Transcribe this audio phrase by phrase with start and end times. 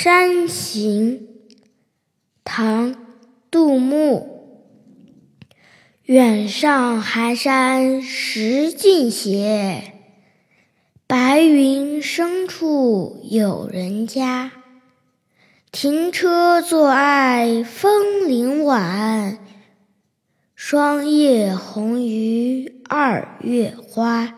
[0.00, 1.26] 山行》
[2.44, 2.94] 唐·
[3.50, 4.62] 杜牧。
[6.04, 9.94] 远上寒山石径斜，
[11.08, 14.52] 白云深处有人家。
[15.72, 19.40] 停车坐爱枫林晚，
[20.54, 24.32] 霜叶红于二月花。